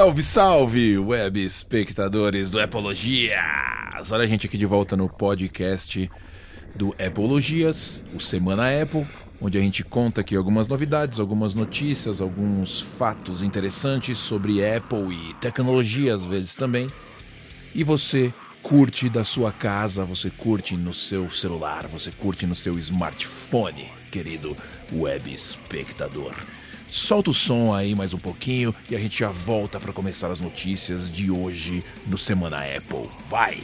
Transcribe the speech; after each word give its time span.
Salve, 0.00 0.22
salve, 0.22 0.98
web 0.98 1.44
espectadores 1.44 2.50
do 2.50 2.58
Epologias! 2.58 4.10
Olha 4.10 4.24
a 4.24 4.26
gente 4.26 4.46
aqui 4.46 4.56
de 4.56 4.64
volta 4.64 4.96
no 4.96 5.10
podcast 5.10 6.10
do 6.74 6.94
Epologias, 6.98 8.02
o 8.14 8.18
Semana 8.18 8.62
Apple, 8.80 9.06
onde 9.38 9.58
a 9.58 9.60
gente 9.60 9.84
conta 9.84 10.22
aqui 10.22 10.34
algumas 10.34 10.68
novidades, 10.68 11.20
algumas 11.20 11.52
notícias, 11.52 12.22
alguns 12.22 12.80
fatos 12.80 13.42
interessantes 13.42 14.16
sobre 14.16 14.66
Apple 14.66 15.12
e 15.12 15.34
tecnologia 15.34 16.14
às 16.14 16.24
vezes 16.24 16.54
também. 16.54 16.88
E 17.74 17.84
você 17.84 18.32
curte 18.62 19.06
da 19.10 19.22
sua 19.22 19.52
casa, 19.52 20.02
você 20.02 20.30
curte 20.30 20.78
no 20.78 20.94
seu 20.94 21.28
celular, 21.28 21.86
você 21.86 22.10
curte 22.10 22.46
no 22.46 22.54
seu 22.54 22.78
smartphone, 22.78 23.86
querido 24.10 24.56
web 24.94 25.30
espectador. 25.30 26.32
Solta 26.90 27.30
o 27.30 27.34
som 27.34 27.72
aí 27.72 27.94
mais 27.94 28.12
um 28.12 28.18
pouquinho 28.18 28.74
e 28.90 28.96
a 28.96 28.98
gente 28.98 29.20
já 29.20 29.28
volta 29.28 29.78
para 29.78 29.92
começar 29.92 30.28
as 30.28 30.40
notícias 30.40 31.08
de 31.08 31.30
hoje 31.30 31.84
no 32.04 32.18
Semana 32.18 32.58
Apple. 32.58 33.08
Vai! 33.28 33.58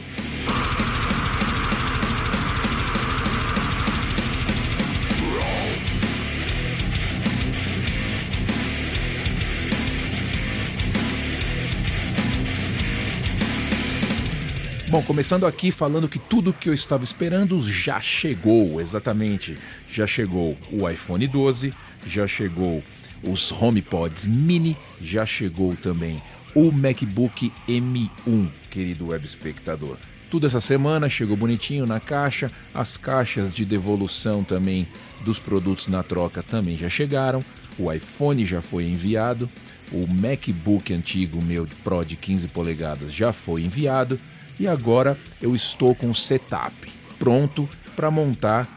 Bom, 14.89 15.03
começando 15.03 15.45
aqui 15.45 15.69
falando 15.69 16.07
que 16.07 16.17
tudo 16.17 16.53
que 16.53 16.69
eu 16.69 16.73
estava 16.73 17.03
esperando 17.03 17.61
já 17.61 17.99
chegou, 17.99 18.79
exatamente. 18.79 19.57
Já 19.91 20.07
chegou 20.07 20.57
o 20.71 20.89
iPhone 20.89 21.27
12, 21.27 21.73
já 22.05 22.25
chegou 22.25 22.81
os 23.23 23.51
HomePods 23.51 24.25
Mini, 24.25 24.77
já 25.01 25.25
chegou 25.25 25.75
também. 25.75 26.21
O 26.55 26.71
MacBook 26.71 27.51
M1, 27.67 28.49
querido 28.71 29.07
web 29.07 29.25
espectador. 29.25 29.97
Tudo 30.29 30.47
essa 30.47 30.59
semana 30.59 31.07
chegou 31.09 31.37
bonitinho 31.37 31.85
na 31.85 31.99
caixa, 31.99 32.51
as 32.73 32.97
caixas 32.97 33.55
de 33.55 33.63
devolução 33.63 34.43
também 34.43 34.87
dos 35.23 35.39
produtos 35.39 35.87
na 35.87 36.03
troca 36.03 36.43
também 36.43 36.77
já 36.77 36.89
chegaram, 36.89 37.43
o 37.79 37.91
iPhone 37.91 38.45
já 38.45 38.61
foi 38.61 38.85
enviado, 38.85 39.49
o 39.91 40.05
MacBook 40.07 40.93
antigo 40.93 41.41
meu 41.41 41.67
Pro 41.83 42.03
de 42.03 42.15
15 42.15 42.49
polegadas 42.49 43.13
já 43.13 43.31
foi 43.31 43.61
enviado. 43.61 44.19
E 44.59 44.67
agora 44.67 45.17
eu 45.41 45.55
estou 45.55 45.93
com 45.93 46.09
o 46.09 46.15
setup 46.15 46.73
pronto 47.17 47.69
para 47.95 48.11
montar, 48.11 48.67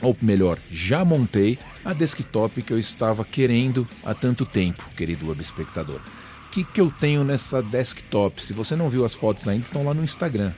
ou 0.00 0.16
melhor, 0.22 0.58
já 0.70 1.04
montei 1.04 1.58
a 1.84 1.92
desktop 1.92 2.62
que 2.62 2.72
eu 2.72 2.78
estava 2.78 3.24
querendo 3.24 3.86
há 4.04 4.14
tanto 4.14 4.46
tempo, 4.46 4.84
querido 4.96 5.28
web 5.28 5.40
espectador. 5.40 6.00
O 6.46 6.50
que, 6.50 6.64
que 6.64 6.80
eu 6.80 6.90
tenho 6.90 7.24
nessa 7.24 7.62
desktop? 7.62 8.42
Se 8.42 8.52
você 8.52 8.74
não 8.74 8.88
viu 8.88 9.04
as 9.04 9.14
fotos 9.14 9.46
ainda, 9.46 9.64
estão 9.64 9.84
lá 9.84 9.92
no 9.92 10.02
Instagram. 10.02 10.52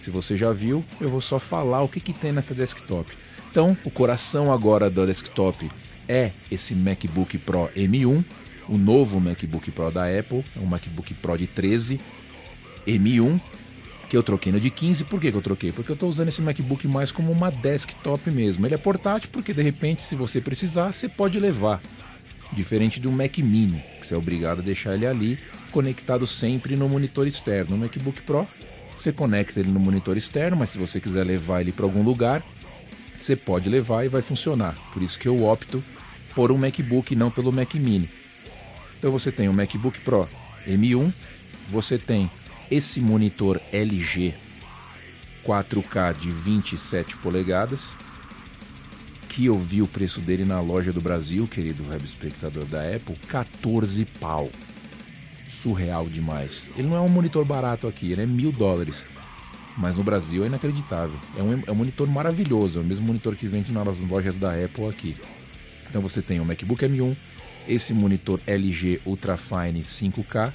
Se 0.00 0.10
você 0.10 0.36
já 0.36 0.52
viu, 0.52 0.84
eu 1.00 1.08
vou 1.08 1.20
só 1.20 1.38
falar 1.38 1.82
o 1.82 1.88
que, 1.88 2.00
que 2.00 2.12
tem 2.12 2.32
nessa 2.32 2.54
desktop. 2.54 3.10
Então, 3.50 3.76
o 3.84 3.90
coração 3.90 4.52
agora 4.52 4.88
da 4.88 5.04
desktop 5.04 5.70
é 6.08 6.30
esse 6.50 6.74
MacBook 6.74 7.36
Pro 7.38 7.68
M1, 7.76 8.24
o 8.68 8.78
novo 8.78 9.20
MacBook 9.20 9.70
Pro 9.70 9.90
da 9.90 10.04
Apple, 10.06 10.44
é 10.56 10.60
um 10.60 10.66
MacBook 10.66 11.12
Pro 11.14 11.36
de 11.36 11.46
13 11.46 12.00
M1 12.86 13.40
que 14.08 14.16
eu 14.16 14.22
troquei 14.22 14.50
no 14.50 14.58
de 14.58 14.70
15. 14.70 15.04
Por 15.04 15.20
que, 15.20 15.30
que 15.30 15.36
eu 15.36 15.42
troquei? 15.42 15.70
Porque 15.70 15.90
eu 15.90 15.94
estou 15.94 16.08
usando 16.08 16.28
esse 16.28 16.40
MacBook 16.40 16.88
mais 16.88 17.12
como 17.12 17.30
uma 17.30 17.50
desktop 17.50 18.30
mesmo. 18.30 18.66
Ele 18.66 18.74
é 18.74 18.78
portátil 18.78 19.28
porque 19.32 19.52
de 19.52 19.62
repente, 19.62 20.04
se 20.04 20.14
você 20.14 20.40
precisar, 20.40 20.92
você 20.92 21.08
pode 21.08 21.38
levar. 21.38 21.80
Diferente 22.52 22.98
de 22.98 23.06
um 23.06 23.12
Mac 23.12 23.36
Mini, 23.38 23.82
que 24.00 24.06
você 24.06 24.14
é 24.14 24.16
obrigado 24.16 24.60
a 24.60 24.62
deixar 24.62 24.94
ele 24.94 25.06
ali, 25.06 25.38
conectado 25.70 26.26
sempre 26.26 26.76
no 26.76 26.88
monitor 26.88 27.26
externo. 27.26 27.76
No 27.76 27.82
MacBook 27.82 28.22
Pro, 28.22 28.48
você 28.96 29.12
conecta 29.12 29.60
ele 29.60 29.70
no 29.70 29.78
monitor 29.78 30.16
externo, 30.16 30.56
mas 30.56 30.70
se 30.70 30.78
você 30.78 30.98
quiser 30.98 31.26
levar 31.26 31.60
ele 31.60 31.72
para 31.72 31.84
algum 31.84 32.02
lugar, 32.02 32.42
você 33.16 33.36
pode 33.36 33.68
levar 33.68 34.04
e 34.04 34.08
vai 34.08 34.22
funcionar. 34.22 34.74
Por 34.94 35.02
isso 35.02 35.18
que 35.18 35.28
eu 35.28 35.44
opto 35.44 35.84
por 36.34 36.50
um 36.50 36.56
MacBook 36.56 37.12
e 37.12 37.16
não 37.16 37.30
pelo 37.30 37.52
Mac 37.52 37.74
Mini. 37.74 38.08
Então 38.98 39.10
você 39.12 39.30
tem 39.30 39.48
o 39.48 39.54
MacBook 39.54 40.00
Pro 40.00 40.26
M1, 40.66 41.12
você 41.68 41.98
tem 41.98 42.30
esse 42.70 43.00
monitor 43.00 43.60
LG 43.72 44.34
4K 45.46 46.14
de 46.14 46.30
27 46.30 47.16
polegadas, 47.16 47.96
que 49.28 49.46
eu 49.46 49.58
vi 49.58 49.80
o 49.80 49.86
preço 49.86 50.20
dele 50.20 50.44
na 50.44 50.60
loja 50.60 50.92
do 50.92 51.00
Brasil, 51.00 51.46
querido 51.46 51.88
web 51.88 52.04
espectador 52.04 52.64
da 52.66 52.82
Apple, 52.82 53.16
14 53.28 54.04
pau. 54.20 54.50
Surreal 55.48 56.06
demais. 56.06 56.68
Ele 56.76 56.88
não 56.88 56.96
é 56.96 57.00
um 57.00 57.08
monitor 57.08 57.44
barato 57.44 57.86
aqui, 57.86 58.12
ele 58.12 58.22
é 58.22 58.26
mil 58.26 58.52
dólares. 58.52 59.06
Mas 59.76 59.96
no 59.96 60.02
Brasil 60.02 60.44
é 60.44 60.48
inacreditável. 60.48 61.18
É 61.38 61.42
um, 61.42 61.62
é 61.66 61.72
um 61.72 61.74
monitor 61.74 62.06
maravilhoso, 62.08 62.78
é 62.78 62.82
o 62.82 62.84
mesmo 62.84 63.06
monitor 63.06 63.34
que 63.34 63.46
vende 63.46 63.72
nas 63.72 64.00
lojas 64.00 64.36
da 64.36 64.52
Apple 64.52 64.88
aqui. 64.88 65.16
Então 65.88 66.02
você 66.02 66.20
tem 66.20 66.40
o 66.40 66.44
MacBook 66.44 66.84
M1, 66.84 67.16
esse 67.66 67.94
monitor 67.94 68.40
LG 68.46 69.00
Ultrafine 69.06 69.80
5K 69.82 70.52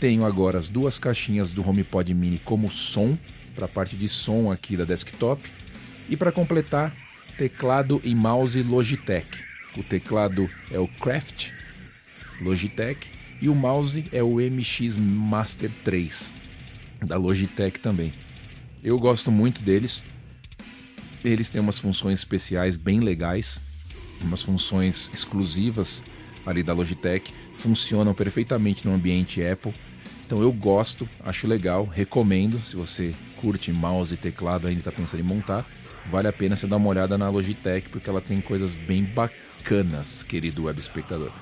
tenho 0.00 0.24
agora 0.24 0.58
as 0.58 0.70
duas 0.70 0.98
caixinhas 0.98 1.52
do 1.52 1.68
HomePod 1.68 2.12
Mini 2.14 2.38
como 2.38 2.72
som, 2.72 3.18
para 3.54 3.66
a 3.66 3.68
parte 3.68 3.94
de 3.94 4.08
som 4.08 4.50
aqui 4.50 4.74
da 4.74 4.84
desktop. 4.84 5.46
E 6.08 6.16
para 6.16 6.32
completar, 6.32 6.96
teclado 7.36 8.00
e 8.02 8.14
mouse 8.14 8.62
Logitech. 8.62 9.28
O 9.76 9.84
teclado 9.84 10.48
é 10.70 10.78
o 10.78 10.88
Craft 10.88 11.50
Logitech 12.40 13.06
e 13.40 13.48
o 13.48 13.54
mouse 13.54 14.04
é 14.10 14.22
o 14.22 14.36
MX 14.36 14.96
Master 14.96 15.70
3 15.84 16.34
da 17.04 17.16
Logitech 17.16 17.78
também. 17.78 18.10
Eu 18.82 18.98
gosto 18.98 19.30
muito 19.30 19.60
deles. 19.62 20.02
Eles 21.22 21.50
têm 21.50 21.60
umas 21.60 21.78
funções 21.78 22.20
especiais 22.20 22.76
bem 22.76 23.00
legais, 23.00 23.60
umas 24.22 24.42
funções 24.42 25.10
exclusivas 25.12 26.02
ali 26.46 26.62
da 26.62 26.72
Logitech, 26.72 27.32
funcionam 27.54 28.14
perfeitamente 28.14 28.86
no 28.86 28.94
ambiente 28.94 29.44
Apple 29.44 29.74
então 30.30 30.40
eu 30.40 30.52
gosto, 30.52 31.08
acho 31.24 31.48
legal, 31.48 31.84
recomendo. 31.84 32.64
Se 32.64 32.76
você 32.76 33.12
curte 33.40 33.72
mouse 33.72 34.14
e 34.14 34.16
teclado 34.16 34.68
ainda 34.68 34.78
está 34.78 34.92
pensando 34.92 35.18
em 35.18 35.24
montar, 35.24 35.66
vale 36.08 36.28
a 36.28 36.32
pena 36.32 36.54
você 36.54 36.68
dar 36.68 36.76
uma 36.76 36.88
olhada 36.88 37.18
na 37.18 37.28
Logitech 37.28 37.88
porque 37.88 38.08
ela 38.08 38.20
tem 38.20 38.40
coisas 38.40 38.76
bem 38.76 39.02
bacanas, 39.02 40.22
querido 40.22 40.66
web 40.66 40.78
espectador. 40.78 41.32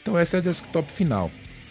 Então 0.00 0.16
essa 0.16 0.36
é 0.36 0.38
a 0.38 0.42
desktop 0.44 0.92
final, 0.92 1.28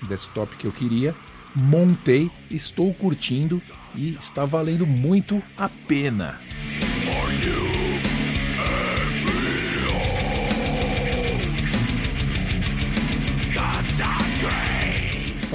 desktop 0.09 0.53
que 0.58 0.68
eu 0.68 0.72
queria, 0.74 1.16
montei, 1.56 2.30
estou 2.52 2.94
curtindo 2.94 3.62
e 3.96 4.09
está 4.19 4.44
valendo 4.44 4.85
muito 4.85 5.41
a 5.58 5.69
pena. 5.69 6.38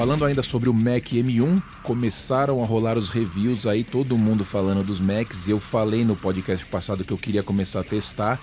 Falando 0.00 0.25
ainda 0.25 0.43
sobre 0.43 0.71
o 0.71 0.72
Mac 0.72 1.12
M1, 1.12 1.62
começaram 1.83 2.62
a 2.62 2.66
rolar 2.66 2.97
os 2.97 3.11
reviews 3.11 3.66
aí, 3.66 3.84
todo 3.84 4.16
mundo 4.16 4.47
falando 4.47 4.83
dos 4.83 4.99
Macs. 4.99 5.47
Eu 5.47 5.59
falei 5.59 6.06
no 6.06 6.16
podcast 6.16 6.65
passado 6.65 7.05
que 7.05 7.12
eu 7.12 7.19
queria 7.19 7.43
começar 7.43 7.81
a 7.81 7.84
testar. 7.84 8.41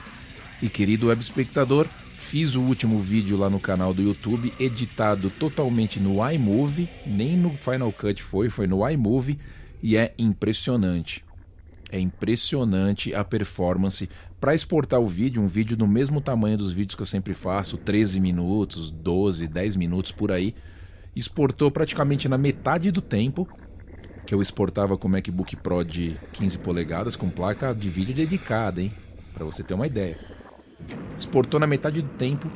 E 0.62 0.69
querido 0.69 1.07
web 1.07 1.20
espectador, 1.20 1.87
fiz 2.14 2.53
o 2.53 2.61
último 2.61 2.99
vídeo 2.99 3.35
lá 3.35 3.49
no 3.49 3.59
canal 3.59 3.91
do 3.91 4.03
YouTube, 4.03 4.53
editado 4.59 5.31
totalmente 5.31 5.99
no 5.99 6.17
iMovie, 6.29 6.87
nem 7.08 7.35
no 7.35 7.49
Final 7.49 7.91
Cut 7.91 8.22
foi, 8.22 8.49
foi 8.49 8.67
no 8.67 8.87
iMovie, 8.87 9.40
e 9.81 9.97
é 9.97 10.14
impressionante. 10.16 11.26
É 11.91 11.99
impressionante 11.99 13.16
a 13.16 13.23
performance 13.23 14.08
para 14.40 14.53
exportar 14.53 14.99
o 14.99 15.08
vídeo, 15.08 15.41
um 15.41 15.47
vídeo 15.47 15.76
do 15.76 15.87
mesmo 15.87 16.22
tamanho 16.22 16.55
dos 16.55 16.72
vídeos 16.72 16.93
que 16.93 17.02
eu 17.02 17.08
sempre 17.08 17.34
faço, 17.34 17.78
13 17.78 18.20
minutos, 18.20 18.91
12, 18.91 19.47
10 19.47 19.76
minutos 19.76 20.11
por 20.11 20.31
aí 20.31 20.53
exportou 21.17 21.72
praticamente 21.72 22.29
na 22.29 22.37
metade 22.37 22.91
do 22.91 23.02
tempo 23.02 23.47
que 24.25 24.34
eu 24.35 24.41
exportava 24.41 24.97
com 24.97 25.08
o 25.08 25.11
MacBook 25.11 25.55
Pro 25.55 25.84
de 25.84 26.17
15 26.34 26.58
polegadas 26.59 27.16
com 27.16 27.29
placa 27.29 27.73
de 27.73 27.90
vídeo 27.90 28.14
dedicada, 28.14 28.81
hein? 28.81 28.93
Para 29.34 29.46
você 29.46 29.64
ter 29.64 29.73
uma 29.73 29.87
ideia. 29.87 30.19
Exportou 31.17 31.59
na 31.59 31.66
metade 31.66 32.02
do 32.02 32.09
tempo. 32.09 32.52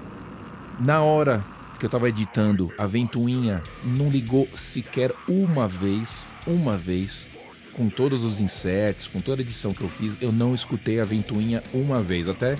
Na 0.79 1.01
hora 1.01 1.43
que 1.79 1.85
eu 1.85 1.87
estava 1.87 2.09
editando, 2.09 2.71
a 2.77 2.85
ventoinha 2.85 3.63
não 3.83 4.09
ligou 4.09 4.47
sequer 4.53 5.13
uma 5.27 5.67
vez, 5.67 6.29
uma 6.45 6.77
vez, 6.77 7.25
com 7.73 7.89
todos 7.89 8.23
os 8.23 8.41
inserts, 8.41 9.07
com 9.07 9.21
toda 9.21 9.41
a 9.41 9.45
edição 9.45 9.71
que 9.71 9.81
eu 9.81 9.89
fiz, 9.89 10.21
eu 10.21 10.31
não 10.31 10.53
escutei 10.53 10.99
a 10.99 11.05
ventoinha 11.05 11.63
uma 11.73 12.01
vez. 12.01 12.27
Até 12.27 12.57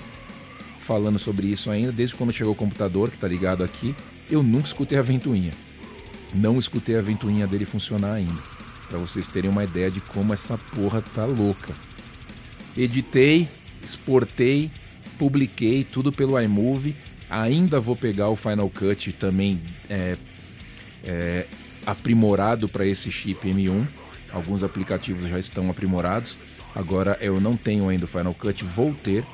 falando 0.78 1.18
sobre 1.18 1.46
isso 1.46 1.70
ainda, 1.70 1.92
desde 1.92 2.16
quando 2.16 2.32
chegou 2.32 2.54
o 2.54 2.56
computador 2.56 3.10
que 3.10 3.16
está 3.16 3.28
ligado 3.28 3.62
aqui, 3.62 3.94
eu 4.30 4.42
nunca 4.42 4.66
escutei 4.66 4.98
a 4.98 5.02
ventoinha. 5.02 5.52
Não 6.34 6.58
escutei 6.58 6.98
a 6.98 7.02
ventoinha 7.02 7.46
dele 7.46 7.64
funcionar 7.64 8.14
ainda. 8.14 8.42
Para 8.88 8.98
vocês 8.98 9.28
terem 9.28 9.50
uma 9.50 9.64
ideia 9.64 9.90
de 9.90 10.00
como 10.00 10.32
essa 10.32 10.56
porra 10.58 11.02
tá 11.02 11.24
louca. 11.24 11.72
Editei, 12.76 13.48
exportei, 13.82 14.70
publiquei 15.18 15.84
tudo 15.84 16.12
pelo 16.12 16.40
iMovie. 16.40 16.96
Ainda 17.28 17.80
vou 17.80 17.96
pegar 17.96 18.28
o 18.28 18.36
Final 18.36 18.68
Cut 18.68 19.12
também 19.12 19.60
é, 19.88 20.16
é, 21.04 21.46
aprimorado 21.86 22.68
para 22.68 22.86
esse 22.86 23.10
chip 23.10 23.48
M1. 23.48 23.86
Alguns 24.32 24.62
aplicativos 24.62 25.28
já 25.28 25.38
estão 25.38 25.70
aprimorados. 25.70 26.38
Agora 26.74 27.18
eu 27.20 27.40
não 27.40 27.56
tenho 27.56 27.88
ainda 27.88 28.04
o 28.04 28.08
Final 28.08 28.34
Cut, 28.34 28.64
vou 28.64 28.94
ter. 28.94 29.24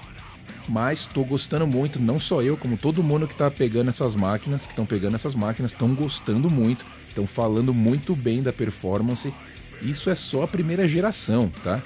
Mas 0.68 1.00
estou 1.00 1.24
gostando 1.24 1.66
muito, 1.66 1.98
não 1.98 2.18
só 2.18 2.42
eu, 2.42 2.56
como 2.56 2.76
todo 2.76 3.02
mundo 3.02 3.26
que 3.26 3.32
está 3.32 3.50
pegando 3.50 3.88
essas 3.88 4.14
máquinas, 4.14 4.66
que 4.66 4.72
estão 4.72 4.84
pegando 4.84 5.14
essas 5.14 5.34
máquinas, 5.34 5.72
estão 5.72 5.94
gostando 5.94 6.50
muito, 6.50 6.84
estão 7.08 7.26
falando 7.26 7.72
muito 7.72 8.14
bem 8.14 8.42
da 8.42 8.52
performance. 8.52 9.32
Isso 9.80 10.10
é 10.10 10.14
só 10.14 10.42
a 10.42 10.48
primeira 10.48 10.86
geração, 10.86 11.50
tá? 11.64 11.80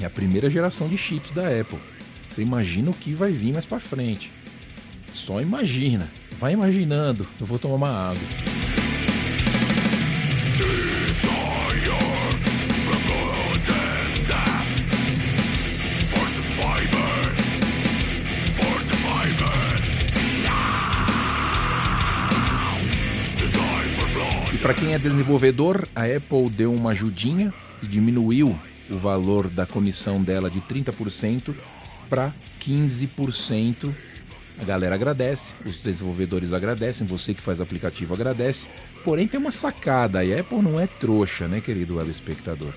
É 0.00 0.04
a 0.04 0.10
primeira 0.10 0.50
geração 0.50 0.88
de 0.88 0.98
chips 0.98 1.32
da 1.32 1.42
Apple. 1.48 1.78
Você 2.28 2.42
imagina 2.42 2.90
o 2.90 2.94
que 2.94 3.14
vai 3.14 3.32
vir 3.32 3.52
mais 3.52 3.64
para 3.64 3.80
frente. 3.80 4.30
Só 5.12 5.40
imagina. 5.40 6.08
Vai 6.38 6.52
imaginando. 6.52 7.26
Eu 7.40 7.46
vou 7.46 7.58
tomar 7.58 7.76
uma 7.76 8.10
água. 8.10 8.53
Para 24.64 24.72
quem 24.72 24.94
é 24.94 24.98
desenvolvedor, 24.98 25.86
a 25.94 26.04
Apple 26.04 26.48
deu 26.48 26.72
uma 26.72 26.92
ajudinha 26.92 27.52
e 27.82 27.86
diminuiu 27.86 28.58
o 28.88 28.96
valor 28.96 29.46
da 29.50 29.66
comissão 29.66 30.22
dela 30.22 30.48
de 30.48 30.58
30% 30.58 31.54
para 32.08 32.32
15%. 32.62 33.94
A 34.58 34.64
galera 34.64 34.94
agradece, 34.94 35.52
os 35.66 35.82
desenvolvedores 35.82 36.50
agradecem, 36.50 37.06
você 37.06 37.34
que 37.34 37.42
faz 37.42 37.60
aplicativo 37.60 38.14
agradece. 38.14 38.66
Porém, 39.04 39.28
tem 39.28 39.38
uma 39.38 39.50
sacada, 39.50 40.20
a 40.20 40.40
Apple 40.40 40.62
não 40.62 40.80
é 40.80 40.86
trouxa, 40.86 41.46
né, 41.46 41.60
querido 41.60 42.00
espectador? 42.10 42.72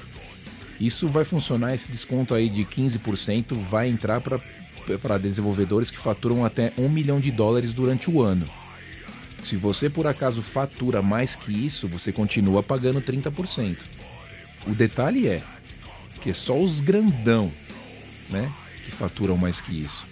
Isso 0.82 1.08
vai 1.08 1.24
funcionar, 1.24 1.74
esse 1.74 1.90
desconto 1.90 2.36
aí 2.36 2.50
de 2.50 2.66
15% 2.66 3.54
vai 3.58 3.88
entrar 3.88 4.20
para 4.20 5.18
desenvolvedores 5.18 5.90
que 5.90 5.98
faturam 5.98 6.44
até 6.44 6.74
1 6.78 6.90
milhão 6.90 7.22
de 7.22 7.32
dólares 7.32 7.72
durante 7.72 8.12
o 8.12 8.22
ano. 8.22 8.46
Se 9.44 9.56
você 9.56 9.90
por 9.90 10.08
acaso 10.08 10.42
fatura 10.42 11.02
mais 11.02 11.36
que 11.36 11.52
isso, 11.52 11.88
você 11.88 12.12
continua 12.12 12.62
pagando 12.62 13.02
30%. 13.02 13.78
O 14.68 14.72
detalhe 14.72 15.28
é 15.28 15.42
que 16.22 16.32
é 16.32 16.34
só 16.34 16.60
os 16.60 16.82
grandão, 16.82 17.50
né, 18.30 18.52
que 18.84 18.92
faturam 18.92 19.38
mais 19.38 19.62
que 19.62 19.82
isso. 19.82 20.06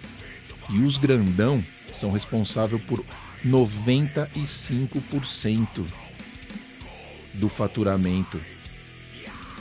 E 0.70 0.80
os 0.80 0.98
grandão 0.98 1.62
são 1.94 2.12
responsáveis 2.12 2.82
por 2.84 3.04
95% 3.46 5.86
do 7.34 7.50
faturamento 7.50 8.40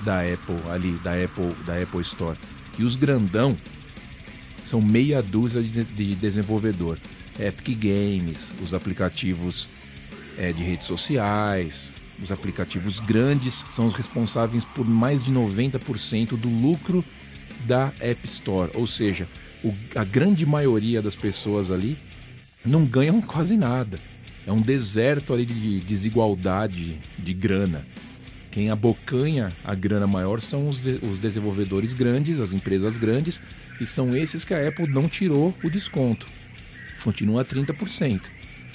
da 0.03 0.21
Apple 0.21 0.71
ali, 0.71 0.93
da 0.99 1.13
Apple, 1.13 1.53
da 1.65 1.81
Apple 1.81 2.03
Store. 2.03 2.39
E 2.79 2.85
os 2.85 2.95
grandão 2.97 3.57
são 4.65 4.81
meia 4.81 5.23
dúzia 5.23 5.63
de, 5.63 5.85
de 5.85 6.15
desenvolvedor. 6.15 6.99
Epic 7.39 7.79
Games, 7.79 8.53
os 8.63 8.73
aplicativos 8.73 9.69
é, 10.39 10.53
de 10.53 10.63
redes 10.63 10.87
sociais, 10.87 11.93
os 12.23 12.31
aplicativos 12.31 13.01
grandes 13.01 13.65
são 13.71 13.87
os 13.87 13.95
responsáveis 13.95 14.65
por 14.65 14.87
mais 14.87 15.23
de 15.23 15.33
90% 15.33 16.37
do 16.37 16.49
lucro 16.49 17.05
da 17.67 17.93
App 18.01 18.25
Store. 18.25 18.71
Ou 18.75 18.87
seja, 18.87 19.27
o, 19.63 19.75
a 19.95 20.05
grande 20.05 20.47
maioria 20.47 21.03
das 21.03 21.17
pessoas 21.17 21.71
ali 21.71 21.97
não 22.65 22.85
ganham 22.85 23.21
quase 23.21 23.57
nada. 23.57 23.99
É 24.47 24.53
um 24.53 24.61
deserto 24.61 25.33
ali 25.33 25.45
de 25.45 25.81
desigualdade 25.81 26.99
de 27.19 27.35
grana. 27.35 27.85
Quem 28.51 28.71
abocanha 28.71 29.49
a 29.65 29.75
grana 29.75 30.07
maior 30.07 30.41
são 30.41 30.69
os, 30.69 30.79
de, 30.79 31.01
os 31.03 31.19
desenvolvedores 31.19 31.93
grandes, 31.93 32.39
as 32.39 32.53
empresas 32.53 32.97
grandes, 32.97 33.41
e 33.81 33.87
são 33.87 34.17
esses 34.17 34.45
que 34.45 34.55
a 34.55 34.69
Apple 34.69 34.87
não 34.87 35.09
tirou 35.09 35.53
o 35.65 35.69
desconto 35.69 36.27
continua 37.05 37.43
a 37.43 37.45
30%. 37.45 38.23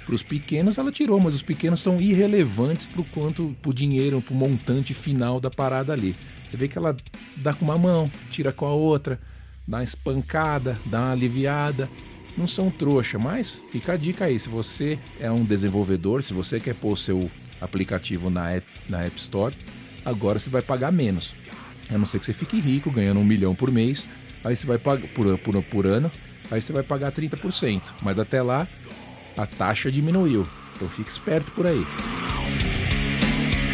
Para 0.06 0.16
os 0.16 0.24
pequenos 0.24 0.78
ela 0.78 0.92
tirou, 0.92 1.20
mas 1.20 1.34
os 1.34 1.44
pequenos 1.44 1.81
são 1.81 2.00
irrelevantes 2.00 2.86
para 2.86 3.02
o 3.02 3.06
quanto, 3.06 3.56
para 3.62 3.70
o 3.70 3.74
dinheiro, 3.74 4.22
para 4.22 4.34
o 4.34 4.38
montante 4.38 4.94
final 4.94 5.40
da 5.40 5.50
parada 5.50 5.92
ali. 5.92 6.16
Você 6.50 6.58
vê 6.58 6.68
que 6.68 6.78
ela 6.78 6.96
dá 7.38 7.54
com 7.54 7.66
uma 7.66 7.78
mão, 7.78 8.10
tira 8.31 8.52
com 8.52 8.66
a 8.66 8.74
outra, 8.74 9.20
dá 9.68 9.78
uma 9.78 9.84
espancada, 9.84 10.80
dá 10.86 11.00
uma 11.00 11.12
aliviada. 11.12 11.90
Não 12.36 12.48
são 12.48 12.72
trouxa, 12.72 13.20
mas 13.20 13.62
fica 13.72 13.94
a 13.94 13.98
dica 13.98 14.26
aí. 14.26 14.40
Se 14.40 14.50
você 14.50 14.98
é 15.20 15.30
um 15.30 15.44
desenvolvedor, 15.44 16.24
se 16.24 16.34
você 16.34 16.60
quer 16.60 16.74
pôr 16.74 16.98
seu 16.98 17.30
aplicativo 17.62 18.30
na 18.30 18.50
App, 18.50 18.66
na 18.88 19.04
App 19.04 19.18
Store, 19.20 19.56
agora 20.06 20.40
você 20.40 20.50
vai 20.50 20.62
pagar 20.62 20.92
menos. 20.92 21.36
A 21.92 21.98
não 21.98 22.06
ser 22.06 22.20
que 22.20 22.26
você 22.26 22.34
fique 22.34 22.60
rico, 22.60 22.90
ganhando 22.90 23.20
um 23.20 23.26
milhão 23.26 23.54
por 23.54 23.72
mês, 23.72 24.08
aí 24.44 24.56
você 24.56 24.66
vai 24.66 24.78
pagar 24.78 25.08
por, 25.10 25.38
por, 25.40 25.62
por 25.64 25.86
ano, 25.86 26.10
aí 26.51 26.62
você 26.62 26.74
vai 26.74 26.84
pagar 26.84 27.12
30%. 27.12 27.81
Mas 28.01 28.19
até 28.19 28.42
lá, 28.42 28.68
a 29.38 29.46
taxa 29.46 29.92
diminuiu. 29.92 30.48
Então 30.75 30.88
fique 30.88 31.10
esperto 31.10 31.51
por 31.51 31.68
aí. 31.68 31.86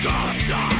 Bom, 0.04 0.75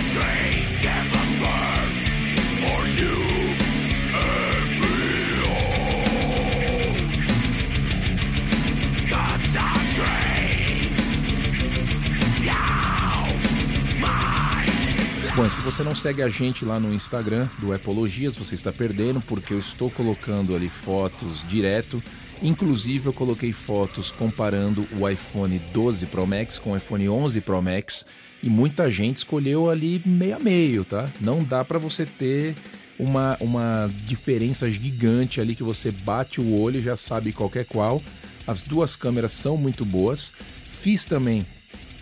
se 15.56 15.62
você 15.62 15.84
não 15.84 15.96
segue 15.96 16.22
a 16.22 16.28
gente 16.28 16.66
lá 16.66 16.78
no 16.82 16.94
Instagram 16.94 17.48
do 17.60 17.74
Epologias, 17.74 18.36
você 18.36 18.56
está 18.56 18.74
perdendo, 18.74 19.22
porque 19.22 19.54
eu 19.54 19.58
estou 19.58 19.90
colocando 19.90 20.54
ali 20.54 20.68
fotos 20.68 21.48
direto. 21.48 22.04
Inclusive, 22.44 23.06
eu 23.06 23.14
coloquei 23.14 23.54
fotos 23.54 24.12
comparando 24.12 24.86
o 25.00 25.08
iPhone 25.08 25.58
12 25.72 26.08
Pro 26.08 26.28
Max 26.28 26.60
com 26.60 26.74
o 26.74 26.78
iPhone 26.78 27.08
11 27.08 27.40
Pro 27.40 27.62
Max 27.62 28.06
e 28.44 28.50
muita 28.50 28.92
gente 28.92 29.18
escolheu 29.18 29.70
ali 29.70 30.02
meio 30.06 30.36
a 30.36 30.40
meio, 30.40 30.84
tá? 30.84 31.10
Não 31.22 31.42
dá 31.42 31.64
para 31.64 31.80
você 31.80 32.06
ter 32.06 32.54
uma, 33.00 33.38
uma 33.40 33.90
diferença 34.06 34.70
gigante 34.70 35.40
ali 35.40 35.56
que 35.56 35.64
você 35.64 35.90
bate 35.90 36.42
o 36.42 36.60
olho 36.60 36.80
e 36.80 36.84
já 36.84 36.98
sabe 36.98 37.32
qual 37.32 37.50
é 37.56 37.64
qual. 37.64 38.02
As 38.46 38.62
duas 38.62 38.98
câmeras 38.98 39.32
são 39.32 39.56
muito 39.56 39.86
boas. 39.86 40.34
Fiz 40.68 41.06
também 41.06 41.46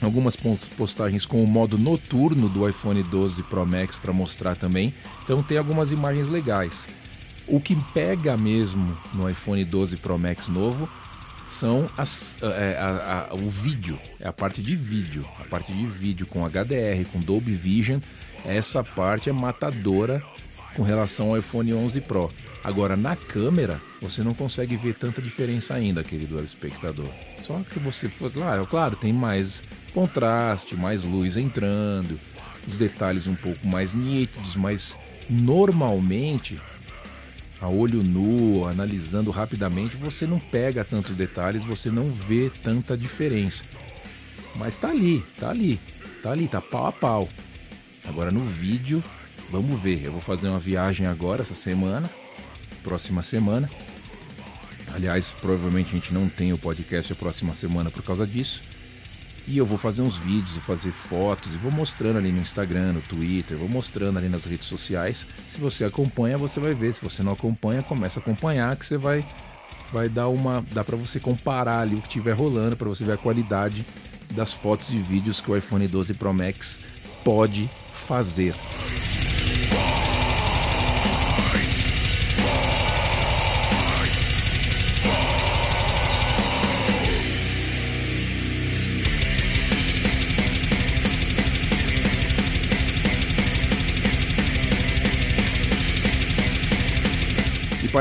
algumas 0.06 0.36
postagens 0.36 1.26
com 1.26 1.44
o 1.44 1.48
modo 1.48 1.78
noturno 1.78 2.50
do 2.50 2.68
iPhone 2.68 3.02
12 3.04 3.44
Pro 3.44 3.66
Max 3.66 3.96
para 3.96 4.14
mostrar 4.14 4.56
também. 4.56 4.94
Então 5.24 5.42
tem 5.42 5.58
algumas 5.58 5.92
imagens 5.92 6.30
legais. 6.30 6.90
O 7.48 7.60
que 7.60 7.76
pega 7.94 8.38
mesmo 8.38 8.98
no 9.14 9.30
iPhone 9.30 9.64
12 9.64 9.98
Pro 9.98 10.18
Max 10.18 10.48
novo 10.48 10.90
são 11.48 11.88
as, 11.98 12.38
é, 12.42 12.78
a, 12.80 13.28
a, 13.30 13.34
o 13.34 13.50
vídeo, 13.50 14.00
é 14.20 14.28
a 14.28 14.34
parte 14.34 14.62
de 14.62 14.76
vídeo, 14.76 15.26
a 15.40 15.44
parte 15.44 15.74
de 15.74 15.86
vídeo 15.86 16.26
com 16.26 16.48
HDR, 16.48 17.06
com 17.12 17.20
Dolby 17.20 17.52
Vision. 17.52 18.00
Essa 18.46 18.84
parte 18.84 19.30
é 19.30 19.34
matadora 19.34 20.24
com 20.76 20.84
relação 20.84 21.30
ao 21.30 21.38
iPhone 21.38 21.74
11 21.74 22.02
Pro. 22.02 22.32
Agora 22.64 22.96
na 22.96 23.16
câmera 23.16 23.80
você 24.02 24.24
não 24.24 24.34
consegue 24.34 24.76
ver 24.76 24.96
tanta 24.96 25.22
diferença 25.22 25.74
ainda, 25.74 26.04
querido 26.04 26.42
espectador. 26.44 27.10
Só 27.42 27.60
que 27.70 27.80
você 27.80 28.08
for, 28.10 28.32
claro, 28.32 28.66
claro, 28.66 28.96
tem 28.96 29.14
mais 29.14 29.62
contraste, 29.94 30.76
mais 30.76 31.04
luz 31.04 31.38
entrando, 31.38 32.20
os 32.68 32.78
detalhes 32.78 33.28
um 33.28 33.36
pouco 33.36 33.68
mais 33.68 33.94
nítidos, 33.94 34.56
mas 34.56 34.98
normalmente 35.30 36.60
a 37.64 37.70
olho 37.70 38.04
nu, 38.04 38.68
analisando 38.68 39.32
rapidamente, 39.32 39.96
você 39.96 40.28
não 40.28 40.38
pega 40.38 40.84
tantos 40.84 41.16
detalhes, 41.16 41.64
você 41.64 41.90
não 41.90 42.10
vê 42.10 42.52
tanta 42.62 42.98
diferença. 42.98 43.64
Mas 44.56 44.78
tá 44.78 44.90
ali, 44.90 45.24
tá 45.40 45.50
ali, 45.50 45.80
tá 46.22 46.32
ali, 46.32 46.48
tá 46.50 46.60
pau 46.60 46.88
a 46.88 46.92
pau. 46.92 47.30
Agora 48.06 48.32
no 48.32 48.42
vídeo, 48.42 49.02
vamos 49.54 49.80
ver. 49.80 50.04
Eu 50.04 50.12
vou 50.12 50.20
fazer 50.20 50.50
uma 50.50 50.60
viagem 50.60 51.06
agora 51.06 51.44
essa 51.44 51.54
semana, 51.54 52.10
próxima 52.82 53.22
semana. 53.22 53.70
Aliás, 54.94 55.36
provavelmente 55.40 55.92
a 55.92 55.96
gente 55.96 56.14
não 56.14 56.28
tem 56.28 56.52
o 56.52 56.58
podcast 56.58 57.14
a 57.14 57.16
próxima 57.16 57.54
semana 57.54 57.92
por 57.92 58.02
causa 58.04 58.26
disso. 58.26 58.62
E 59.46 59.58
eu 59.58 59.66
vou 59.66 59.78
fazer 59.78 60.02
uns 60.02 60.18
vídeos, 60.18 60.54
vou 60.54 60.64
fazer 60.64 60.92
fotos 60.92 61.54
e 61.54 61.58
vou 61.58 61.72
mostrando 61.72 62.18
ali 62.18 62.32
no 62.32 62.40
Instagram, 62.40 62.94
no 62.94 63.02
Twitter, 63.02 63.58
vou 63.58 63.68
mostrando 63.68 64.18
ali 64.18 64.30
nas 64.30 64.46
redes 64.46 64.68
sociais. 64.68 65.28
Se 65.50 65.60
você 65.60 65.84
acompanha, 65.84 66.38
você 66.38 66.60
vai 66.60 66.74
ver. 66.74 66.94
Se 66.94 67.02
você 67.02 67.22
não 67.22 67.34
acompanha, 67.34 67.84
começa 67.84 68.20
a 68.20 68.22
acompanhar 68.22 68.76
que 68.76 68.86
você 68.86 68.98
vai 68.98 69.26
vai 69.92 70.10
dar 70.10 70.28
uma, 70.30 70.66
dá 70.72 70.84
para 70.84 70.98
você 70.98 71.20
comparar 71.20 71.82
ali 71.82 71.94
o 71.94 72.02
que 72.02 72.08
estiver 72.08 72.34
rolando 72.34 72.76
para 72.76 72.90
você 72.90 73.04
ver 73.04 73.12
a 73.12 73.18
qualidade 73.18 73.86
das 74.32 74.52
fotos 74.52 74.90
e 74.90 74.98
vídeos 74.98 75.40
que 75.40 75.52
o 75.52 75.56
iPhone 75.56 75.88
12 75.88 76.16
Pro 76.16 76.34
Max 76.34 76.80
pode 77.24 77.70
fazer. 77.94 78.56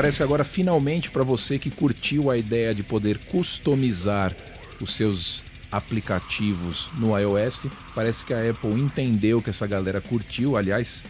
Parece 0.03 0.21
agora 0.21 0.43
finalmente 0.43 1.09
para 1.09 1.23
você 1.23 1.57
que 1.57 1.71
curtiu 1.71 2.29
a 2.29 2.37
ideia 2.37 2.75
de 2.75 2.83
poder 2.83 3.17
customizar 3.19 4.35
os 4.81 4.95
seus 4.95 5.45
aplicativos 5.71 6.89
no 6.97 7.17
iOS, 7.17 7.67
parece 7.95 8.25
que 8.25 8.33
a 8.33 8.49
Apple 8.49 8.73
entendeu 8.73 9.41
que 9.41 9.49
essa 9.49 9.65
galera 9.65 10.01
curtiu. 10.01 10.57
Aliás, 10.57 11.05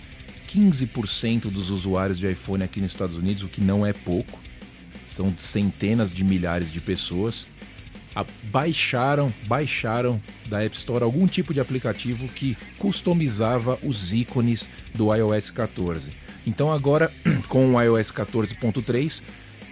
15% 0.47 1.50
dos 1.50 1.71
usuários 1.71 2.19
de 2.19 2.27
iPhone 2.27 2.63
aqui 2.63 2.79
nos 2.79 2.91
Estados 2.91 3.17
Unidos, 3.17 3.41
o 3.41 3.47
que 3.47 3.62
não 3.62 3.83
é 3.83 3.93
pouco. 3.93 4.39
São 5.09 5.33
centenas 5.35 6.12
de 6.12 6.23
milhares 6.23 6.71
de 6.71 6.79
pessoas. 6.79 7.47
Baixaram, 8.43 9.33
baixaram 9.47 10.21
da 10.47 10.63
App 10.63 10.77
Store 10.77 11.03
algum 11.03 11.25
tipo 11.25 11.51
de 11.51 11.59
aplicativo 11.59 12.27
que 12.27 12.55
customizava 12.77 13.79
os 13.81 14.13
ícones 14.13 14.69
do 14.93 15.12
iOS 15.12 15.50
14. 15.50 16.23
Então 16.45 16.71
agora, 16.71 17.12
com 17.47 17.73
o 17.73 17.81
iOS 17.81 18.12
14.3, 18.12 19.21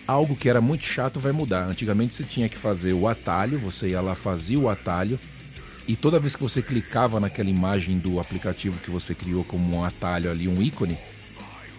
algo 0.08 0.36
que 0.36 0.50
era 0.50 0.62
muito 0.62 0.86
chato 0.86 1.20
vai 1.20 1.32
mudar. 1.32 1.66
Antigamente 1.66 2.14
você 2.14 2.24
tinha 2.24 2.50
que 2.50 2.58
fazer 2.58 2.94
o 2.94 3.08
atalho, 3.08 3.60
você 3.60 3.90
ia 3.90 4.02
lá 4.02 4.16
fazia 4.16 4.60
o 4.60 4.70
atalho 4.70 5.20
e 5.88 5.96
toda 5.96 6.20
vez 6.20 6.36
que 6.36 6.42
você 6.42 6.62
clicava 6.62 7.20
naquela 7.20 7.50
imagem 7.50 7.98
do 7.98 8.20
aplicativo 8.20 8.80
que 8.80 8.92
você 8.92 9.14
criou 9.14 9.44
como 9.44 9.76
um 9.76 9.84
atalho 9.84 10.30
ali, 10.30 10.48
um 10.48 10.62
ícone, 10.62 10.98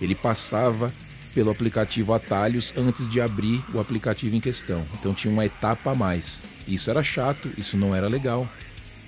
ele 0.00 0.14
passava 0.14 0.92
pelo 1.34 1.50
aplicativo 1.50 2.12
Atalhos 2.12 2.74
antes 2.76 3.08
de 3.08 3.20
abrir 3.20 3.64
o 3.72 3.80
aplicativo 3.80 4.36
em 4.36 4.40
questão. 4.40 4.84
Então 4.98 5.14
tinha 5.14 5.32
uma 5.32 5.46
etapa 5.46 5.92
a 5.92 5.94
mais. 5.94 6.44
Isso 6.68 6.90
era 6.90 7.02
chato, 7.02 7.50
isso 7.56 7.76
não 7.76 7.94
era 7.94 8.08
legal. 8.08 8.48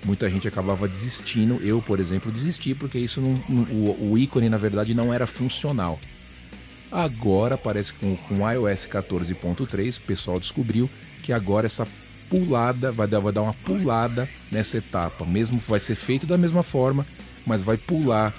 Muita 0.04 0.28
gente 0.28 0.46
acabava 0.46 0.86
desistindo. 0.86 1.58
Eu, 1.62 1.80
por 1.80 1.98
exemplo, 1.98 2.30
desisti 2.30 2.74
porque 2.74 2.98
isso 2.98 3.20
não, 3.20 3.34
não, 3.48 3.62
o, 3.64 4.12
o, 4.12 4.18
ícone 4.18 4.48
na 4.48 4.58
verdade 4.58 4.94
não 4.94 5.12
era 5.12 5.26
funcional. 5.26 5.98
Agora 6.92 7.56
parece 7.56 7.92
que 7.94 8.00
com, 8.00 8.16
com 8.16 8.50
iOS 8.50 8.86
14.3 8.86 9.98
o 9.98 10.00
pessoal 10.02 10.38
descobriu 10.38 10.88
que 11.22 11.32
agora 11.32 11.66
essa 11.66 11.86
pulada, 12.28 12.92
vai 12.92 13.06
dar, 13.06 13.18
vai 13.18 13.32
dar 13.32 13.42
uma 13.42 13.54
pulada 13.54 14.28
nessa 14.50 14.78
etapa. 14.78 15.24
Mesmo 15.24 15.58
vai 15.58 15.80
ser 15.80 15.94
feito 15.94 16.26
da 16.26 16.36
mesma 16.36 16.62
forma, 16.62 17.06
mas 17.46 17.62
vai 17.62 17.76
pular 17.76 18.34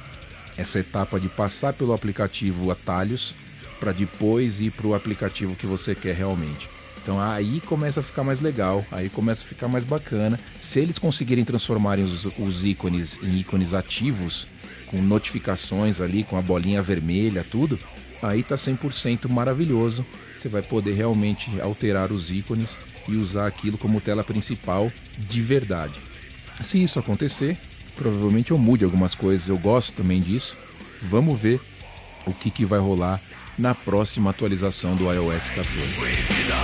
essa 0.57 0.79
etapa 0.79 1.19
de 1.19 1.27
passar 1.27 1.73
pelo 1.73 1.93
aplicativo 1.93 2.71
Atalhos 2.71 3.35
para 3.79 3.91
depois 3.91 4.59
ir 4.59 4.71
para 4.71 4.87
o 4.87 4.95
aplicativo 4.95 5.55
que 5.55 5.65
você 5.65 5.93
quer 5.93 6.15
realmente. 6.15 6.69
Então 7.05 7.21
aí 7.21 7.61
começa 7.61 7.99
a 7.99 8.03
ficar 8.03 8.23
mais 8.23 8.41
legal, 8.41 8.83
aí 8.91 9.09
começa 9.09 9.43
a 9.43 9.47
ficar 9.47 9.67
mais 9.67 9.85
bacana. 9.85 10.39
Se 10.59 10.79
eles 10.79 10.97
conseguirem 10.97 11.45
transformarem 11.45 12.03
os, 12.03 12.25
os 12.25 12.65
ícones 12.65 13.19
em 13.21 13.37
ícones 13.37 13.75
ativos, 13.75 14.47
com 14.87 14.97
notificações 14.97 16.01
ali, 16.01 16.23
com 16.23 16.35
a 16.35 16.41
bolinha 16.41 16.81
vermelha, 16.81 17.45
tudo, 17.47 17.77
aí 18.23 18.41
tá 18.41 18.55
100% 18.55 19.29
maravilhoso. 19.29 20.03
Você 20.35 20.49
vai 20.49 20.63
poder 20.63 20.93
realmente 20.93 21.61
alterar 21.61 22.11
os 22.11 22.31
ícones 22.31 22.79
e 23.07 23.15
usar 23.15 23.45
aquilo 23.45 23.77
como 23.77 24.01
tela 24.01 24.23
principal 24.23 24.91
de 25.15 25.41
verdade. 25.43 25.93
Se 26.59 26.83
isso 26.83 26.97
acontecer, 26.97 27.55
provavelmente 27.95 28.49
eu 28.49 28.57
mude 28.57 28.83
algumas 28.83 29.13
coisas, 29.13 29.47
eu 29.47 29.59
gosto 29.59 29.93
também 29.93 30.19
disso. 30.19 30.57
Vamos 31.03 31.39
ver 31.39 31.61
o 32.25 32.33
que, 32.33 32.49
que 32.49 32.65
vai 32.65 32.79
rolar 32.79 33.21
na 33.57 33.73
próxima 33.73 34.29
atualização 34.31 34.95
do 34.95 35.11
iOS 35.11 35.49
14. 35.49 36.55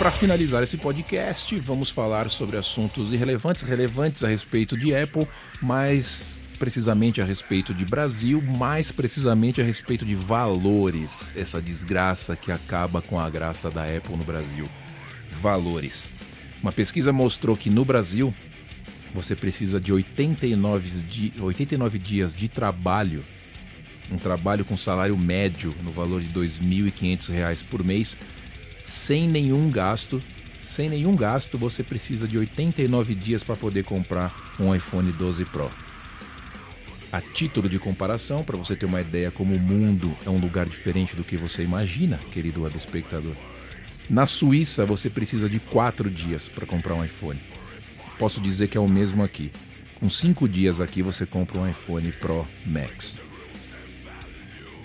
para 0.00 0.10
finalizar 0.10 0.62
esse 0.62 0.78
podcast, 0.78 1.54
vamos 1.58 1.90
falar 1.90 2.30
sobre 2.30 2.56
assuntos 2.56 3.12
irrelevantes, 3.12 3.60
relevantes 3.60 4.24
a 4.24 4.28
respeito 4.28 4.74
de 4.74 4.96
Apple, 4.96 5.28
mais 5.60 6.42
precisamente 6.60 7.22
a 7.22 7.24
respeito 7.24 7.72
de 7.72 7.86
Brasil, 7.86 8.42
mais 8.58 8.92
precisamente 8.92 9.62
a 9.62 9.64
respeito 9.64 10.04
de 10.04 10.14
valores, 10.14 11.32
essa 11.34 11.60
desgraça 11.60 12.36
que 12.36 12.52
acaba 12.52 13.00
com 13.00 13.18
a 13.18 13.30
graça 13.30 13.70
da 13.70 13.84
Apple 13.84 14.14
no 14.14 14.24
Brasil. 14.24 14.66
Valores. 15.40 16.12
Uma 16.62 16.70
pesquisa 16.70 17.14
mostrou 17.14 17.56
que 17.56 17.70
no 17.70 17.82
Brasil 17.82 18.32
você 19.14 19.34
precisa 19.34 19.80
de 19.80 19.90
89, 19.90 20.90
di 21.04 21.32
89 21.40 21.98
dias 21.98 22.34
de 22.34 22.46
trabalho, 22.46 23.24
um 24.12 24.18
trabalho 24.18 24.62
com 24.62 24.76
salário 24.76 25.16
médio 25.16 25.74
no 25.82 25.90
valor 25.90 26.20
de 26.20 26.26
R$ 26.26 26.46
2.500 26.46 27.64
por 27.70 27.82
mês 27.82 28.18
sem 28.84 29.26
nenhum 29.26 29.70
gasto. 29.70 30.22
Sem 30.66 30.88
nenhum 30.88 31.16
gasto, 31.16 31.56
você 31.56 31.82
precisa 31.82 32.28
de 32.28 32.36
89 32.36 33.14
dias 33.14 33.42
para 33.42 33.56
poder 33.56 33.82
comprar 33.82 34.54
um 34.60 34.74
iPhone 34.74 35.10
12 35.10 35.46
Pro. 35.46 35.70
A 37.12 37.20
título 37.20 37.68
de 37.68 37.76
comparação, 37.76 38.44
para 38.44 38.56
você 38.56 38.76
ter 38.76 38.86
uma 38.86 39.00
ideia 39.00 39.32
como 39.32 39.56
o 39.56 39.58
mundo 39.58 40.16
é 40.24 40.30
um 40.30 40.38
lugar 40.38 40.66
diferente 40.68 41.16
do 41.16 41.24
que 41.24 41.36
você 41.36 41.64
imagina, 41.64 42.18
querido 42.30 42.64
espectador. 42.68 43.34
Na 44.08 44.26
Suíça, 44.26 44.86
você 44.86 45.10
precisa 45.10 45.48
de 45.48 45.58
4 45.58 46.08
dias 46.08 46.48
para 46.48 46.66
comprar 46.66 46.94
um 46.94 47.04
iPhone. 47.04 47.40
Posso 48.16 48.40
dizer 48.40 48.68
que 48.68 48.78
é 48.78 48.80
o 48.80 48.88
mesmo 48.88 49.24
aqui. 49.24 49.50
Com 49.98 50.08
5 50.08 50.48
dias 50.48 50.80
aqui, 50.80 51.02
você 51.02 51.26
compra 51.26 51.58
um 51.58 51.68
iPhone 51.68 52.12
Pro 52.12 52.46
Max. 52.64 53.18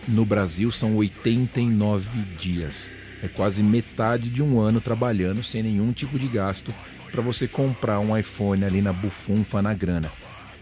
No 0.08 0.25
Brasil, 0.25 0.72
são 0.72 0.96
89 0.96 2.10
dias. 2.39 2.89
É 3.22 3.27
quase 3.27 3.62
metade 3.62 4.29
de 4.29 4.41
um 4.41 4.60
ano 4.60 4.82
trabalhando 4.82 5.44
sem 5.44 5.62
nenhum 5.62 5.91
tipo 5.91 6.17
de 6.17 6.27
gasto 6.27 6.74
para 7.12 7.22
você 7.22 7.48
comprar 7.48 8.00
um 8.00 8.17
iPhone 8.17 8.65
ali 8.65 8.82
na 8.82 8.91
bufunfa 8.91 9.62
na 9.62 9.74
grana. 9.75 10.12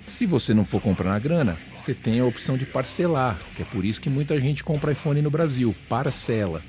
Se 0.05 0.25
você 0.25 0.53
não 0.53 0.65
for 0.65 0.81
comprar 0.81 1.12
na 1.12 1.19
grana, 1.19 1.57
você 1.77 1.93
tem 1.93 2.19
a 2.19 2.25
opção 2.25 2.57
de 2.57 2.65
parcelar, 2.65 3.39
que 3.55 3.62
é 3.62 3.65
por 3.65 3.86
isso 3.86 4.01
que 4.01 4.10
muita 4.10 4.39
gente 4.39 4.63
compra 4.63 4.91
iPhone 4.91 5.22
no 5.22 5.29
Brasil, 5.29 5.74
parcela. 5.88 6.62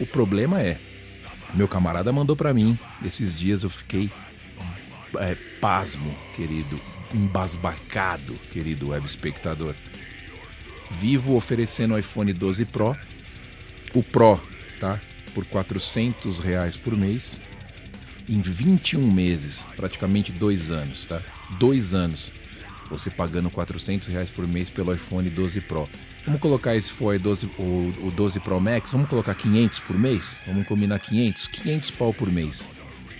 O 0.00 0.06
problema 0.06 0.60
é, 0.60 0.78
meu 1.54 1.68
camarada 1.68 2.12
mandou 2.12 2.34
para 2.34 2.52
mim, 2.52 2.78
esses 3.04 3.34
dias 3.34 3.62
eu 3.62 3.70
fiquei 3.70 4.10
é, 5.18 5.36
pasmo, 5.60 6.14
querido, 6.34 6.80
embasbacado, 7.14 8.34
querido 8.50 8.90
web 8.90 9.04
espectador. 9.06 9.74
Vivo 10.90 11.36
oferecendo 11.36 11.94
o 11.94 11.98
iPhone 11.98 12.32
12 12.32 12.64
Pro, 12.66 12.96
o 13.94 14.02
Pro 14.02 14.40
tá? 14.78 15.00
Por 15.34 15.44
400 15.46 16.38
reais 16.38 16.76
por 16.76 16.96
mês 16.96 17.38
em 18.28 18.40
21 18.40 19.10
meses, 19.10 19.66
praticamente 19.76 20.32
dois 20.32 20.70
anos, 20.70 21.06
tá? 21.06 21.20
Dois 21.58 21.94
anos, 21.94 22.32
você 22.88 23.10
pagando 23.10 23.50
400 23.50 24.08
reais 24.08 24.30
por 24.30 24.46
mês 24.46 24.70
pelo 24.70 24.94
iPhone 24.94 25.28
12 25.28 25.60
Pro. 25.62 25.88
Vamos 26.24 26.40
colocar 26.40 26.74
esse 26.74 26.90
foi 26.90 27.18
12, 27.18 27.46
o, 27.58 27.62
o 28.02 28.12
12 28.14 28.40
Pro 28.40 28.60
Max, 28.60 28.90
vamos 28.92 29.08
colocar 29.08 29.34
500 29.34 29.80
por 29.80 29.98
mês? 29.98 30.36
Vamos 30.46 30.66
combinar 30.66 30.98
500? 30.98 31.46
500 31.48 31.90
pau 31.92 32.12
por 32.12 32.30
mês 32.30 32.68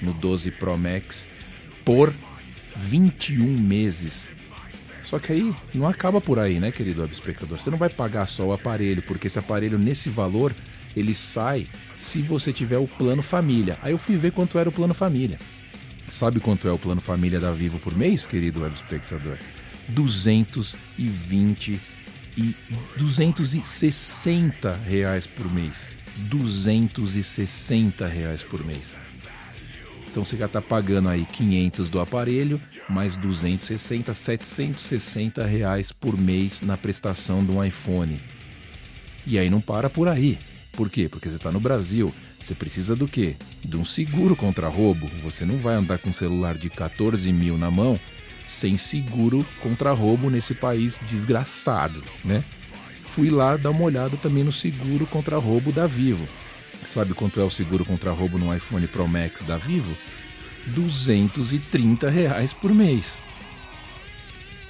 no 0.00 0.12
12 0.12 0.50
Pro 0.52 0.76
Max 0.76 1.26
por 1.84 2.12
21 2.76 3.44
meses. 3.44 4.30
Só 5.02 5.20
que 5.20 5.32
aí 5.32 5.54
não 5.72 5.86
acaba 5.86 6.20
por 6.20 6.38
aí, 6.38 6.58
né, 6.58 6.72
querido 6.72 7.00
web 7.00 7.12
espectador? 7.12 7.58
Você 7.58 7.70
não 7.70 7.78
vai 7.78 7.88
pagar 7.88 8.26
só 8.26 8.44
o 8.44 8.52
aparelho, 8.52 9.02
porque 9.02 9.28
esse 9.28 9.38
aparelho 9.38 9.78
nesse 9.78 10.08
valor 10.08 10.52
ele 10.96 11.14
sai 11.14 11.66
se 12.00 12.20
você 12.22 12.52
tiver 12.52 12.78
o 12.78 12.88
plano 12.88 13.22
família. 13.22 13.78
Aí 13.82 13.92
eu 13.92 13.98
fui 13.98 14.16
ver 14.16 14.32
quanto 14.32 14.58
era 14.58 14.68
o 14.68 14.72
plano 14.72 14.94
família. 14.94 15.38
Sabe 16.10 16.40
quanto 16.40 16.66
é 16.68 16.72
o 16.72 16.78
plano 16.78 17.00
família 17.00 17.38
da 17.38 17.50
Vivo 17.50 17.78
por 17.78 17.96
mês, 17.96 18.26
querido 18.26 18.62
web 18.62 18.74
espectador? 18.74 19.36
220 19.88 21.80
e 22.36 22.54
260 22.98 24.72
reais 24.72 25.26
por 25.26 25.50
mês. 25.52 25.98
260 26.16 28.06
reais 28.06 28.42
por 28.42 28.64
mês. 28.64 28.96
Então 30.10 30.24
você 30.24 30.36
já 30.36 30.46
está 30.46 30.62
pagando 30.62 31.10
aí 31.10 31.26
500 31.30 31.90
do 31.90 32.00
aparelho, 32.00 32.60
mais 32.88 33.18
260, 33.18 34.14
760 34.14 35.44
reais 35.44 35.92
por 35.92 36.18
mês 36.18 36.62
na 36.62 36.76
prestação 36.76 37.44
do 37.44 37.62
iPhone. 37.62 38.16
E 39.26 39.38
aí 39.38 39.50
não 39.50 39.60
para 39.60 39.90
por 39.90 40.08
aí. 40.08 40.38
Por 40.72 40.88
quê? 40.88 41.08
Porque 41.08 41.28
você 41.28 41.36
está 41.36 41.52
no 41.52 41.60
Brasil. 41.60 42.12
Você 42.40 42.54
precisa 42.54 42.94
do 42.94 43.08
quê? 43.08 43.34
De 43.62 43.76
um 43.76 43.84
seguro 43.84 44.36
contra 44.36 44.68
roubo. 44.68 45.06
Você 45.22 45.44
não 45.44 45.58
vai 45.58 45.74
andar 45.74 45.98
com 45.98 46.10
um 46.10 46.14
celular 46.14 46.56
de 46.56 46.70
14 46.70 47.30
mil 47.32 47.58
na 47.58 47.70
mão 47.70 47.98
sem 48.46 48.78
seguro 48.78 49.44
contra 49.60 49.92
roubo 49.92 50.30
nesse 50.30 50.54
país 50.54 50.98
desgraçado, 51.08 52.02
né? 52.24 52.44
Fui 53.04 53.30
lá 53.30 53.56
dar 53.56 53.70
uma 53.70 53.84
olhada 53.84 54.16
também 54.18 54.44
no 54.44 54.52
seguro 54.52 55.06
contra 55.06 55.38
roubo 55.38 55.72
da 55.72 55.86
Vivo. 55.86 56.28
Sabe 56.84 57.14
quanto 57.14 57.40
é 57.40 57.44
o 57.44 57.50
seguro 57.50 57.84
contra 57.84 58.10
roubo 58.10 58.38
no 58.38 58.54
iPhone 58.54 58.86
Pro 58.86 59.08
Max 59.08 59.42
da 59.42 59.56
Vivo? 59.56 59.96
230 60.66 62.10
reais 62.10 62.52
por 62.52 62.74
mês. 62.74 63.16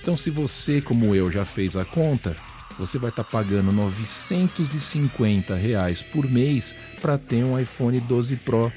Então, 0.00 0.16
se 0.16 0.30
você, 0.30 0.80
como 0.80 1.14
eu, 1.14 1.30
já 1.32 1.44
fez 1.44 1.76
a 1.76 1.84
conta, 1.84 2.36
você 2.78 2.98
vai 2.98 3.10
estar 3.10 3.24
tá 3.24 3.30
pagando 3.30 3.72
950 3.72 5.54
reais 5.54 6.02
por 6.02 6.30
mês 6.30 6.76
para 7.00 7.18
ter 7.18 7.42
um 7.42 7.58
iPhone 7.58 7.98
12 7.98 8.36
Pro 8.36 8.72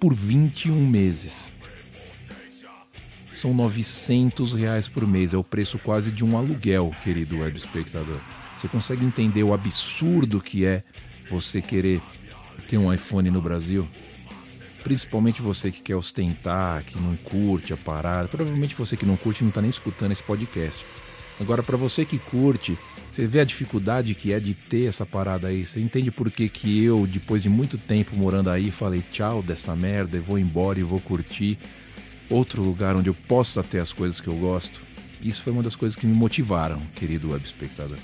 por 0.00 0.14
21 0.14 0.74
meses. 0.86 1.52
São 3.32 3.54
900 3.54 4.52
reais 4.52 4.88
por 4.88 5.06
mês, 5.06 5.32
é 5.32 5.36
o 5.36 5.44
preço 5.44 5.78
quase 5.78 6.10
de 6.10 6.24
um 6.24 6.36
aluguel, 6.36 6.94
querido 7.02 7.38
web 7.38 7.56
espectador. 7.56 8.18
Você 8.58 8.68
consegue 8.68 9.04
entender 9.04 9.42
o 9.42 9.54
absurdo 9.54 10.40
que 10.40 10.64
é 10.64 10.82
você 11.30 11.62
querer 11.62 12.02
ter 12.68 12.76
um 12.76 12.92
iPhone 12.92 13.30
no 13.30 13.40
Brasil? 13.40 13.88
Principalmente 14.82 15.40
você 15.40 15.70
que 15.70 15.80
quer 15.80 15.96
ostentar, 15.96 16.84
que 16.84 17.00
não 17.00 17.16
curte 17.16 17.72
a 17.72 17.76
parada. 17.76 18.28
Provavelmente 18.28 18.74
você 18.74 18.96
que 18.96 19.06
não 19.06 19.16
curte 19.16 19.42
não 19.42 19.48
está 19.50 19.60
nem 19.60 19.70
escutando 19.70 20.12
esse 20.12 20.22
podcast. 20.22 20.84
Agora, 21.38 21.62
para 21.62 21.76
você 21.76 22.04
que 22.04 22.18
curte, 22.18 22.78
você 23.10 23.26
vê 23.26 23.40
a 23.40 23.44
dificuldade 23.44 24.14
que 24.14 24.32
é 24.32 24.38
de 24.38 24.54
ter 24.54 24.86
essa 24.86 25.06
parada 25.06 25.48
aí. 25.48 25.64
Você 25.64 25.80
entende 25.80 26.10
por 26.10 26.30
que, 26.30 26.48
que 26.48 26.84
eu, 26.84 27.06
depois 27.06 27.42
de 27.42 27.48
muito 27.48 27.78
tempo 27.78 28.14
morando 28.14 28.50
aí, 28.50 28.70
falei 28.70 29.02
tchau 29.10 29.42
dessa 29.42 29.74
merda 29.74 30.16
e 30.16 30.20
vou 30.20 30.38
embora 30.38 30.78
e 30.78 30.82
vou 30.82 31.00
curtir 31.00 31.58
outro 32.30 32.62
lugar 32.62 32.96
onde 32.96 33.10
eu 33.10 33.14
possa 33.14 33.62
ter 33.62 33.80
as 33.80 33.92
coisas 33.92 34.20
que 34.20 34.28
eu 34.28 34.34
gosto? 34.34 34.80
Isso 35.20 35.42
foi 35.42 35.52
uma 35.52 35.62
das 35.62 35.76
coisas 35.76 35.96
que 35.96 36.06
me 36.06 36.14
motivaram, 36.14 36.80
querido 36.94 37.32
web 37.32 37.44
espectador. 37.44 37.98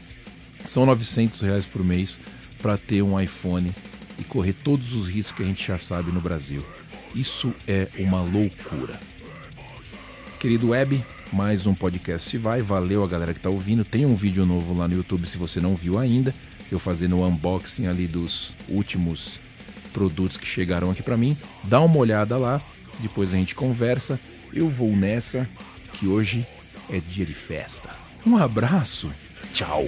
São 0.69 0.85
900 0.85 1.41
reais 1.41 1.65
por 1.65 1.83
mês 1.83 2.19
para 2.61 2.77
ter 2.77 3.01
um 3.03 3.19
iPhone 3.19 3.73
e 4.19 4.25
correr 4.25 4.53
todos 4.53 4.93
os 4.93 5.09
riscos 5.09 5.37
que 5.37 5.43
a 5.43 5.47
gente 5.47 5.67
já 5.67 5.79
sabe 5.79 6.11
no 6.11 6.21
Brasil. 6.21 6.63
Isso 7.15 7.55
é 7.67 7.89
uma 7.99 8.21
loucura. 8.23 8.99
Querido 10.39 10.71
web, 10.71 11.03
mais 11.33 11.67
um 11.67 11.75
podcast 11.75 12.29
se 12.29 12.37
vai. 12.37 12.61
Valeu 12.61 13.03
a 13.03 13.07
galera 13.07 13.33
que 13.33 13.39
está 13.39 13.49
ouvindo. 13.49 13.85
Tem 13.85 14.05
um 14.05 14.15
vídeo 14.15 14.45
novo 14.45 14.77
lá 14.77 14.87
no 14.87 14.95
YouTube 14.95 15.27
se 15.27 15.39
você 15.39 15.61
não 15.61 15.75
viu 15.75 15.99
ainda. 15.99 16.35
Eu 16.71 16.79
fazendo 16.79 17.17
o 17.17 17.27
unboxing 17.27 17.87
ali 17.87 18.07
dos 18.07 18.55
últimos 18.69 19.41
produtos 19.93 20.37
que 20.37 20.47
chegaram 20.47 20.91
aqui 20.91 21.03
para 21.03 21.17
mim. 21.17 21.37
Dá 21.65 21.81
uma 21.81 21.97
olhada 21.97 22.37
lá, 22.37 22.61
depois 23.01 23.33
a 23.33 23.37
gente 23.37 23.55
conversa. 23.55 24.19
Eu 24.53 24.69
vou 24.69 24.95
nessa 24.95 25.49
que 25.93 26.07
hoje 26.07 26.47
é 26.91 26.99
dia 26.99 27.25
de 27.25 27.35
festa. 27.35 27.91
Um 28.25 28.37
abraço. 28.37 29.11
Tchau. 29.53 29.87